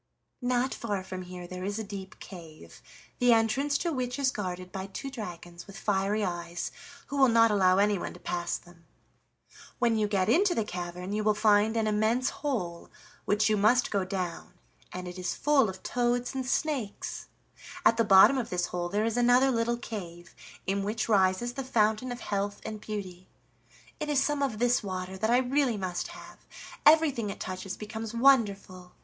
[0.41, 2.81] "Not far from here there is a deep cave,
[3.19, 6.71] the entrance to which is guarded by two dragons with fiery eyes,
[7.05, 8.87] who will not allow anyone to pass them.
[9.77, 12.89] When you get into the cavern you will find an immense hole,
[13.25, 14.55] which you must go down,
[14.91, 17.27] and it is full of toads and snakes;
[17.85, 20.33] at the bottom of this hole there is another little cave,
[20.65, 23.29] in which rises the Fountain of Health and Beauty.
[23.99, 26.39] It is some of this water that I really must have:
[26.87, 28.93] everything it touches becomes wonderful.